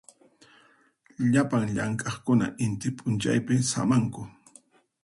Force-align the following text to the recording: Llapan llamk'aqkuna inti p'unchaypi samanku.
Llapan 1.31 1.65
llamk'aqkuna 1.75 2.47
inti 2.65 2.89
p'unchaypi 2.97 3.53
samanku. 3.71 4.21